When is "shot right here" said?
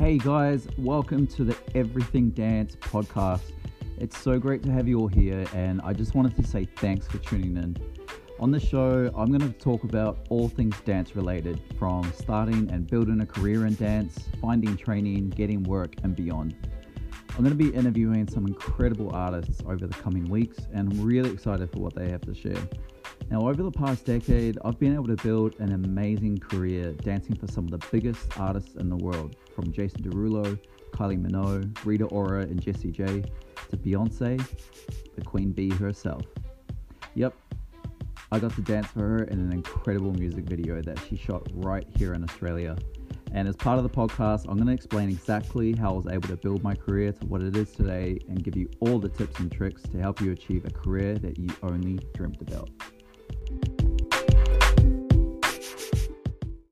41.16-42.14